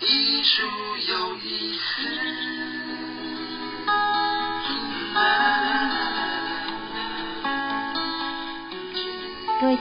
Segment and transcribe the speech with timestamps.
[0.00, 0.62] 艺术
[1.08, 2.51] 有意思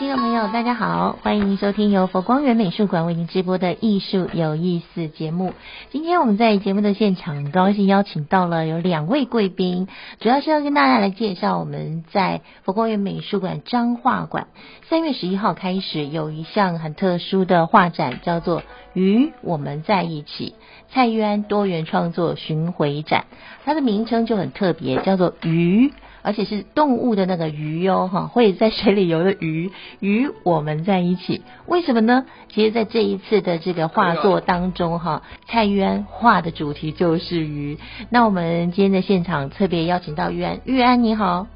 [0.01, 5.54] 听众朋友，大家好，欢迎您收听由佛光园美术馆为您直播的《艺术有意思》节目。
[5.91, 9.88] 今天我们在节目的现场，很高兴邀请到了有两位贵宾，
[10.20, 14.48] 主要是要跟大家来介绍我们在佛光园美术馆彰画馆
[14.89, 18.62] 三月十一号开始有一项很特殊的画展，叫做
[18.93, 20.55] 《与我们在一起》
[20.91, 23.26] 蔡玉安多元创作巡回展，
[23.65, 25.93] 它的名称就很特别，叫做“鱼”。
[26.23, 32.25] 而且是动物的那个鱼哟，哈，会在水里游的鱼，与我们在一起，为什么呢？
[32.49, 37.77] 其实，在这一次的这个画作当中，哈，蔡玉安画的主题就是鱼。
[38.09, 41.48] 那我们今天的现场特别邀请到玉安，玉安你好，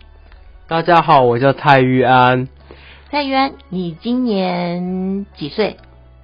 [0.68, 2.48] 大家好，我叫蔡玉安。
[3.12, 5.78] 蔡玉安，你今年几岁？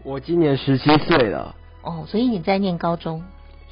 [0.03, 1.55] 我今年十七岁了。
[1.83, 3.23] 哦，所以你在念高中。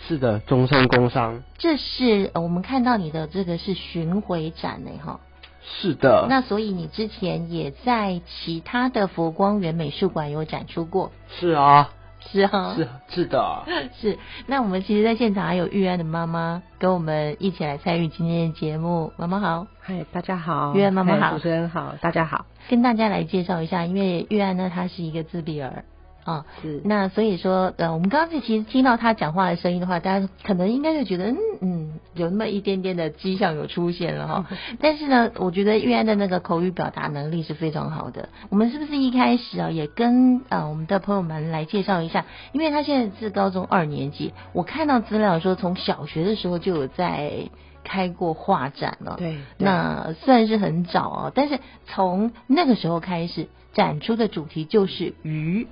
[0.07, 1.43] 是的，中山工商。
[1.57, 5.19] 这是我们看到你的这个是巡回展呢，哈。
[5.61, 6.25] 是的。
[6.29, 11.11] 那所以你之前也在其他的佛光园美术馆有展出过。
[11.39, 11.91] 是啊。
[12.21, 12.73] 是啊。
[12.75, 13.63] 是是的。
[14.01, 14.17] 是。
[14.47, 19.13] 那我们其实，在现场还有玉安的妈妈跟我们一起来参与今天的节目。
[19.15, 19.67] 妈妈好。
[19.79, 20.73] 嗨，大家好。
[20.75, 21.33] 玉安妈妈好。
[21.33, 22.45] 主持人好，大家好。
[22.67, 25.85] 跟大家来介绍一下，因为玉安呢，她是一个自闭儿。
[26.29, 34.45] 啊，是那所以说，呃，我们刚才其实听到他讲话的声音的话，大家可能应该就觉得，嗯嗯，有那么一点点的迹象有出现了哈。
[34.79, 38.29] 但是呢，我觉得玉安的那个口语表达能力是非常好的。
[38.49, 42.25] 我们是不是一开始啊，也跟呃我们的朋友们来介绍一下？
[42.51, 47.49] 因为他现在是高中二年级，我看到资料说，从小学的时候就有在
[47.83, 49.15] 开过画展了。
[49.17, 55.67] 对，那算是很早啊，但是从那个时候开始展出的主题就是鱼。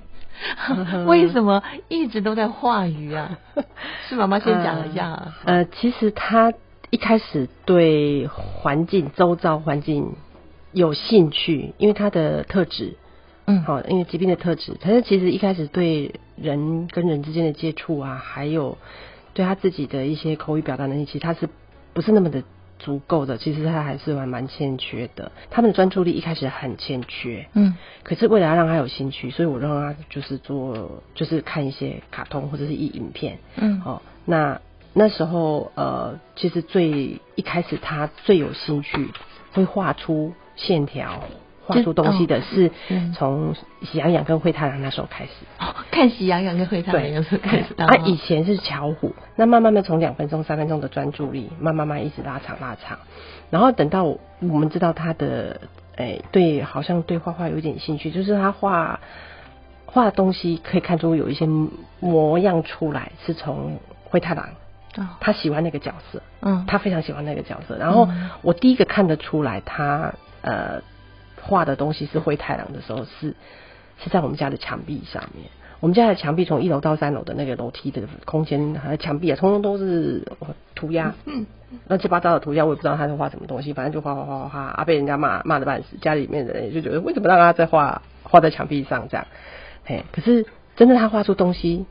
[1.08, 3.38] 为什么一直都在画鱼啊？
[4.08, 5.34] 是妈妈先讲一下。
[5.46, 6.54] 呃，其实他
[6.90, 10.16] 一开始对环境、周遭环境
[10.72, 12.96] 有兴趣，因为他的特质，
[13.46, 14.78] 嗯，好，因为疾病的特质。
[14.82, 18.78] 可是其实一开始对人跟人之间的接触啊，还有
[19.34, 21.50] 对他自己的一些口语表达能力，其实他是
[21.94, 22.44] 不是那么的。
[22.80, 25.32] 足够的，其实他还是蛮蛮欠缺的。
[25.50, 34.60] 他们的专注力一开始很欠缺，嗯，可是为了要让他有兴趣，所以我让他就是做，就是看一些卡通或者是一影片，嗯，哦，那
[34.94, 39.10] 那时候呃，其实最一开始他最有兴趣
[39.54, 41.24] 会画出线条。
[41.68, 42.72] 画出东西的是
[43.14, 45.32] 从喜羊羊跟灰太狼那时候开始，
[45.92, 47.74] 看喜羊羊跟灰太狼那时候开始。
[47.78, 53.00] 啊，以前是巧虎，那慢慢的从两分钟、三分钟的专注力，慢慢慢一直拉长拉长，
[53.50, 55.60] 然后等到我们知道他的，
[55.98, 59.02] 哎，对，好像对画画有一点兴趣，就是他画
[59.86, 61.46] 画东西可以看出有一些
[62.00, 64.52] 模样出来，是从灰太狼，
[65.20, 68.08] 他喜欢那个角色，嗯，他非常喜欢那个角色，然后
[68.42, 70.82] 我第一个看得出来他呃。
[71.48, 73.34] 画的东西是灰太狼的时候，是
[74.04, 75.46] 是在我们家的墙壁上面。
[75.80, 80.28] 我们家的墙壁从一楼到三楼的那个楼梯的空间和墙壁啊，通通都是
[80.74, 81.46] 涂鸦，嗯，
[81.88, 85.98] 乱七八糟的涂鸦，我也不知道他在画什么东西，反正就画画画画画，啊，被人家骂骂的半死。
[86.02, 89.28] 家里面的人就觉得为什么让他在画画在墙壁上这样？
[89.86, 91.86] 嘿，可是真的他画出东西。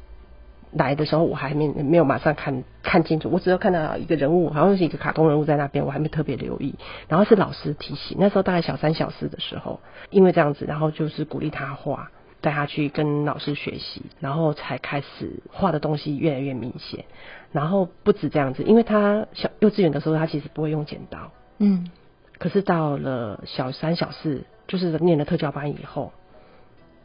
[0.77, 6.75] 来的时候我还没没有马上看看清楚，我只有看到一个人物，好像是一个卡通人物在那边，我还没特别留意。
[7.09, 12.11] 然后是老师提醒，那时候大概小三小四的时候，因为这样子，然后就是鼓励他画，
[12.43, 17.07] 带他去跟老师学习，然后才开始画的东西越来越明显。
[17.53, 21.91] 然后不止这样子，因为他小幼稚园的时候他其实不会用剪刀，嗯，
[22.39, 26.13] 可是到了小三小四，就是念了特教班以后，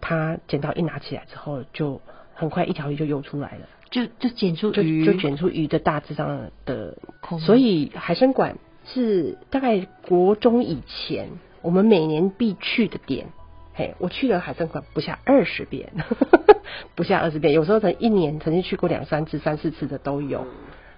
[0.01, 2.01] 他剪刀一拿起来之后就。
[2.41, 6.97] 很快一条鱼就游出来了，就就捡出鱼，就捡出鱼的大致上的。
[7.46, 11.28] 所以海参馆是大概国中以前
[11.62, 13.28] 我们每年必去的点。
[13.75, 15.93] 嘿，我去了海参馆不下二十遍，
[16.96, 20.47] 不下二十遍，有时候曾一年曾经去过两三次、三四次的都有。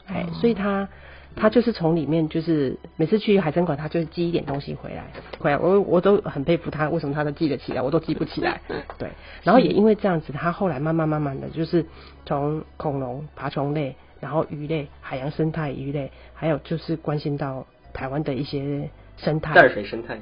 [0.07, 0.87] 哎，所以他。
[1.35, 5.05] 他就是从里面，就是每次去海参馆，他就是寄一点东西回来，
[5.39, 8.61] 回来我我都很佩服他，为什么他都记得起来，我都记不起来。
[8.97, 9.09] 对，
[9.43, 11.85] 然后也因为这样子，他后来慢慢慢慢的就是
[12.25, 20.19] 从恐龙、爬虫类，然后鱼类、海洋生态鱼类，还有就是关心到台湾的一些生态，淡水生态，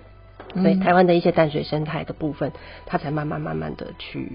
[0.56, 2.52] 对台湾的一些淡水生态的部分，
[2.86, 4.32] 他才慢慢慢慢的去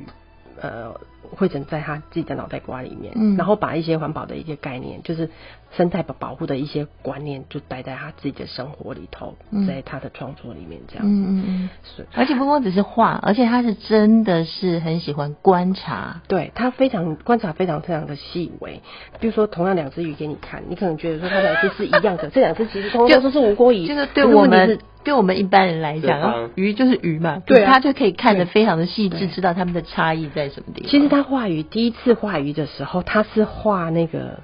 [0.61, 0.95] 呃
[1.37, 3.37] 汇整在他自己的脑袋瓜里面，嗯。
[3.37, 5.31] 然后把一些环保的一些概念，就是
[5.77, 9.67] 生态保保护的一些观念，就带在他自己的生活里头，嗯。
[9.67, 11.05] 在他的创作里面这样。
[11.05, 18.81] 嗯嗯嗯，是，而且不光只是画，而且他是真的是很喜欢观察，对他非常观察非常非常的细微，
[19.21, 30.91] 比如说同样两只鱼给你看，你可能觉得说它两只是一样的， 这两只其实通通都是无锅鱼，这个对我们对我们一般人来讲，鱼就是鱼嘛，对啊他就可以看得非常的细致，知道它们的差异在什么地方。
[30.91, 34.41] 其实他画鱼第一次画鱼的时候，他是画那个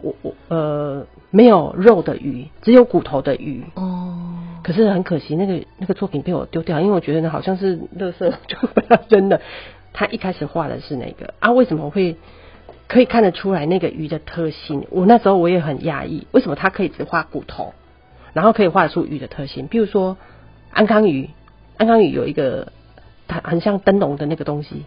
[0.00, 3.64] 我我呃没有肉的鱼，只有骨头的鱼。
[3.74, 9.40] 哦，可是很可惜，那个那个作品被我丢掉，因为我觉得呢好像是垃圾， 就把它扔了。
[9.92, 12.16] 他一开始画的是那个啊，为什么会
[12.86, 14.86] 可以看得出来那个鱼的特性？
[14.90, 17.74] 我那时候我也很讶异，为什么他可以只画骨头，
[18.32, 19.66] 然后可以画出鱼的特性？
[19.66, 20.16] 比如说
[20.70, 21.30] 安康鱼，
[21.76, 22.72] 安康鱼有一个
[23.26, 24.84] 它很像灯笼的那个东西，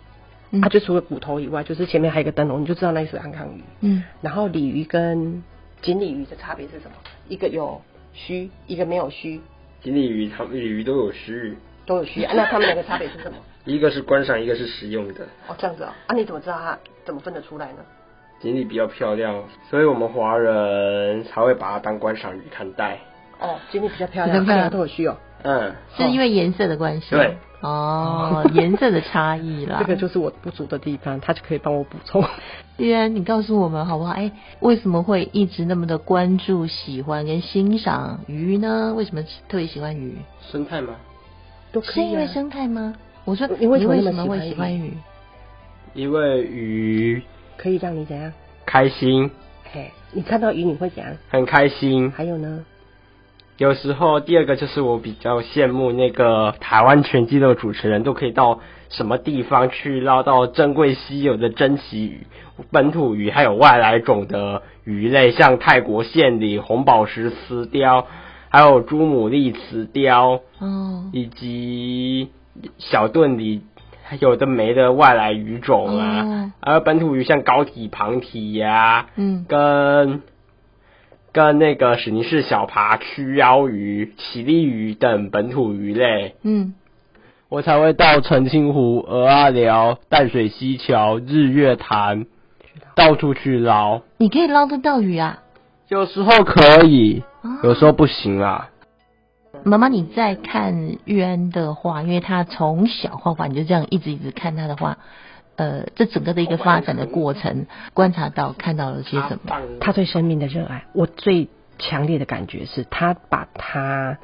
[0.51, 3.63] 嗯它就除了骨头以外，就是前面还有一个灯笼，你就知道那是安康鱼。
[3.81, 5.43] 嗯然后鲤鱼跟
[5.81, 6.97] 锦鲤鱼的差别是什么？
[7.27, 7.81] 一个有
[8.13, 9.41] 须，一个没有须，
[9.81, 11.55] 锦鲤鱼、它们鲤鱼都有须，
[11.85, 12.23] 都有须。
[12.23, 13.37] 啊那它们两个差别是什么？
[13.65, 15.23] 一个是观赏，一个是食用的。
[15.47, 15.89] 哦，这样子哦。
[16.07, 17.79] 啊，你怎么知道它怎么分得出来呢？
[18.41, 22.97] 锦鲤比较漂亮，所以我们华人才会把它当观赏鱼看待。
[23.39, 25.15] 哦，锦鲤比较漂亮，比较漂亮它都有须哦。
[25.43, 27.09] 嗯，是因为颜色的关系。
[27.11, 27.37] 对。
[27.61, 29.77] 哦，颜色的差异啦。
[29.79, 32.23] 这个就是我不足的地方，他就可以帮我补充。
[32.77, 34.13] 既然你告诉我们好不好？
[34.13, 38.95] 哎，为什么会一直那么的关注、喜欢跟欣赏鱼呢？
[38.95, 40.17] 为什么特别喜欢鱼？
[40.41, 40.95] 生态吗？
[41.71, 41.93] 都可以啊。
[41.93, 42.95] 是因为生态吗？
[43.25, 44.97] 我说你为什么会喜欢喜欢鱼？
[45.93, 47.21] 因为鱼
[47.57, 48.33] 可以让你怎样？
[48.65, 49.29] 开心，
[49.71, 51.13] 嘿，你看到鱼你会怎样？
[51.29, 52.11] 很开心。
[52.11, 52.65] 还有呢？
[53.61, 58.59] 有时候第二个就是我比较羡慕那个台湾拳击的主持人，都可以到
[58.89, 62.25] 什么地方去捞到珍贵稀有的珍奇鱼、
[62.71, 68.07] 本土鱼，还有外来种的鱼类，像泰国县里红宝石瓷雕，
[68.49, 72.29] 还有朱母丽瓷雕，哦，以及
[72.79, 73.61] 小盾里
[74.19, 76.51] 有的没的外来鱼种啊，哦。
[76.63, 79.45] 还有本土鱼像高体、旁体呀、嗯。
[79.47, 80.23] 跟
[81.33, 86.73] 跟那个史尼士小爬、曲腰鱼、奇力鱼等本土鱼类，嗯，
[87.49, 92.25] 我才会到澄清湖、鹅阿寮、淡水溪桥、日月潭
[92.95, 94.01] 到处去捞。
[94.17, 95.39] 你可以捞得到鱼啊。
[95.87, 98.69] 有时候可以，啊有时候不行啊。
[99.63, 104.97] 妈妈，你在看玉安的画，因为他从小画画，你就这样一直一直看他的画，
[105.61, 109.61] 呃，这整个的一个发展的过程，观察到看到了些什么？
[109.79, 114.17] 他对生命的热爱，我最强烈的感觉是他把他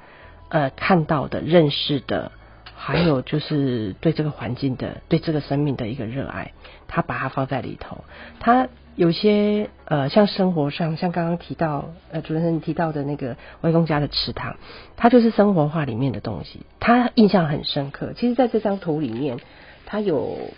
[0.49, 2.31] 呃看到的、认识的，
[2.73, 6.53] 还有就是对这个环境的、对这个生命的一个热爱，
[6.87, 8.03] 他把它放在里头。
[8.39, 14.55] 他有些呃，像生活上，像刚刚提到呃，主持人提到的那个外公家的池塘，
[14.95, 18.13] 它就是生活化里面的东西，他印象很深刻。
[18.13, 19.37] 其实，在这张图里面，
[19.85, 20.49] 他有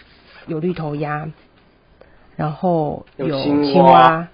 [0.49, 1.29] 有绿头鸭，
[2.35, 4.27] 然后有有青青蛙蛙，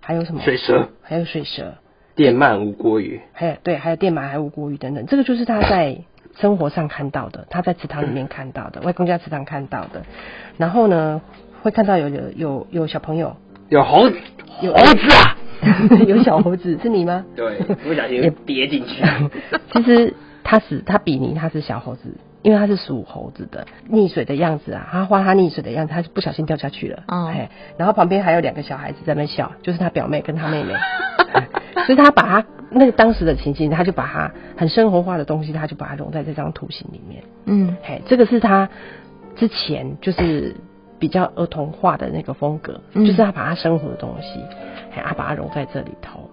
[0.00, 0.42] 还有什么？
[0.42, 1.74] 水蛇、还有水蛇，
[2.14, 5.06] 电鳗、无锅鱼，还有对，还有电鳗，还有乌鱼等等。
[5.06, 5.98] 这个就是他在
[6.38, 10.02] 生活上看到的，他在池塘里面看到的， 外公家池塘看到的。
[10.58, 11.22] 然后呢，
[11.62, 13.36] 会看到有有有有小朋友，
[13.68, 14.16] 有猴子，
[14.60, 15.36] 有猴子啊！
[16.08, 17.24] 有小猴子，是你吗？
[17.36, 19.02] 对，不小心跌进去。
[19.72, 27.02] 其实他是他比你他是小猴子，因为他是属猴子的，溺水的样子啊，他画他溺水的样子，他是不小心掉下去了。
[27.08, 30.72] 哦哎，然后旁边还有两个小孩子在那笑，就是他表妹跟他妹妹，
[31.34, 31.48] 哎
[31.86, 37.22] 所以他把他那个当时的情境，他就把他很生活化的东西，他就把它融在这张图形里面。
[37.46, 38.68] 嗯嘿，这个是他
[39.36, 40.56] 之前就是
[40.98, 44.40] 比较儿童化的那个风格，嗯就是他把他生活的东西，
[44.92, 46.29] 嘿，他把它融在这里头。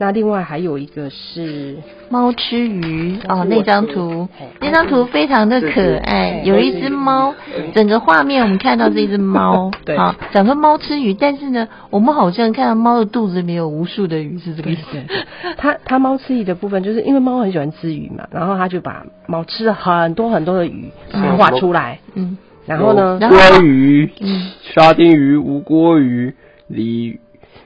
[0.00, 1.76] 嘿，那另外还有一个是
[2.08, 4.26] 猫吃鱼哦，那张图，
[4.58, 7.34] 那张图非常的可爱，有一只猫，
[7.74, 9.96] 整个画面我们看到这一只猫， 对。
[9.98, 14.82] 好，讲说猫吃鱼，但是呢，我们好像看到猫的肚子里面有无数的鱼，是这个意思？
[14.92, 15.04] 对，
[15.58, 21.36] 他他猫吃鱼的部分，就是因为猫很喜欢吃鱼嘛，然后他就把猫吃了很多很多的鱼嗯。
[21.36, 24.50] 画出来，嗯，然后呢，然后鲑鱼、嗯。
[24.74, 26.34] 沙丁鱼、无锅鱼、
[26.68, 27.18] 鲤、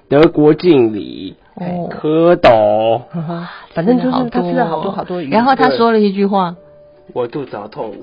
[0.08, 1.88] 德国锦鲤、哦。
[1.90, 3.00] 蝌蚪，
[3.74, 6.56] 反正就是他吃了好多好多鱼，然后他说了一句话，
[7.12, 7.94] 我肚子好痛。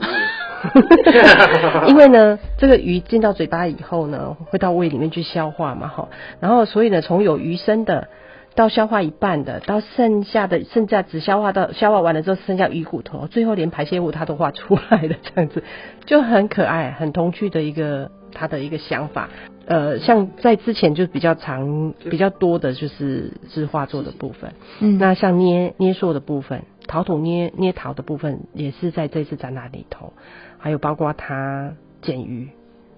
[1.87, 8.09] 因为呢，这个鱼进到嘴巴以后呢，会到胃里面去消化嘛，哈，然后所以呢，从有鱼生的
[8.53, 15.63] 到消化一半的，到剩下的剩下只消化到消化完了之后剩下鱼骨头，最后连排泄物它都化出来了，这样子。
[16.05, 19.29] 就很可爱、很童趣的一个他的一个想法。
[19.65, 24.53] 呃，像在之前就比较长、比较多的就是是画作的部分。
[24.79, 30.13] 嗯，那像捏捏塑的部分，陶土捏捏陶的部分也是在这次展览里头，
[30.57, 32.49] 还有包括他剪鱼，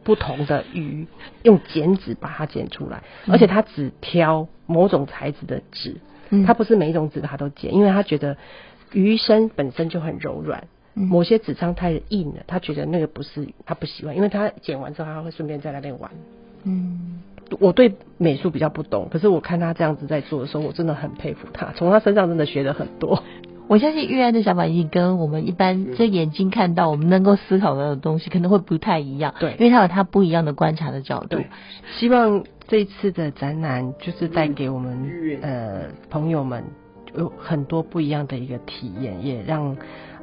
[0.03, 1.05] 不同的鱼
[1.43, 5.97] 用剪纸把它剪出来，而且他只挑某种材质的纸，
[6.29, 8.37] 嗯他不是每一种纸他都剪，因为他觉得
[8.93, 10.67] 鱼身本身就很柔软。
[10.95, 16.11] 嗯某些纸张太硬了，他觉得那个不是他不喜欢，因为他剪完之后他会顺便在那边玩。
[16.63, 17.19] 嗯
[17.59, 23.21] 我对美术比较不懂，可是我看他这样子在做的时候，我真的很佩服他，从他身上真的学了很多。
[23.67, 31.37] 我相信玉安的想法已经跟我们一般这眼睛看到我们能够思考到的东西可能会不太一样，对因为他有他不一样的观察的角度。
[31.97, 36.63] 希望这一次的展览就是带给我们呃朋友们
[37.15, 39.77] 有很多不一样的一个体验，也让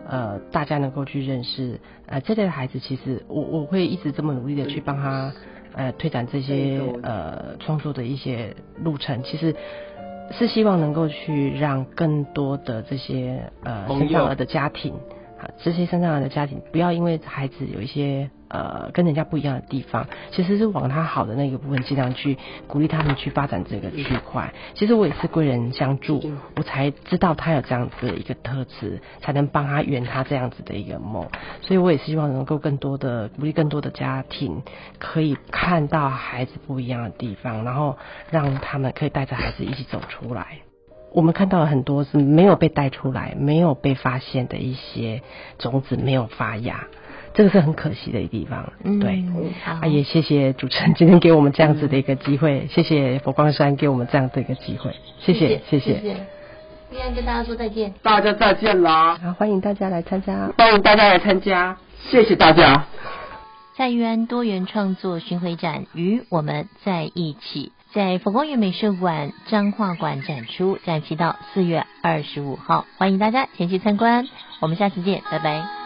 [0.06, 2.78] 呃大家能够去认识呃这类的孩子。
[2.78, 5.32] 其实我我会一直这么努力的去帮他
[5.74, 9.54] 呃推展这些呃创作的一些路程，其实。
[10.32, 14.94] 是希望能够去让更多的这些呃朋友生障儿的家庭
[15.40, 24.52] 啊，这些生障儿的家庭不要因为孩子有一些呃跟人家不一样的地方，其实是往他好的那个部分尽量去鼓励他们去发展这个区块。
[24.74, 26.22] 其实我也是贵人相助，
[26.56, 31.26] 我才知道他有这样子的一个特质，才能帮他圆他这样子的一个梦。
[31.62, 34.62] 所以我也希望能够更多的鼓励更多的家庭
[34.98, 37.96] 可以看到孩子不一样的地方，然后
[38.30, 40.58] 让他们可以带着孩子一起走出来。
[41.12, 45.22] 我们看到了很多是没有被带出来、没有被发现的一些
[45.58, 46.86] 种子没有发芽，
[47.34, 48.72] 这个是很可惜的地方。
[48.84, 49.24] 嗯对，
[49.64, 56.00] 好啊，也谢谢主持人今天给我们这样子的一个机会，谢谢佛光山给我们这样的一个机会，谢谢谢谢。
[56.00, 56.16] 谢谢。
[56.92, 57.94] 玉安跟大家说再见。
[58.02, 59.16] 大家再见啦！
[59.22, 60.52] 好，欢迎大家来参加。
[60.58, 61.76] 欢迎大家来参加，
[62.10, 62.84] 谢谢大家。
[63.76, 74.26] 在玉安多元创作巡回展与我们在一起，在佛光园美术馆彰化馆展出，展期到四月二十五号，欢迎大家前去参观。
[74.60, 75.79] 我们下次见，拜拜。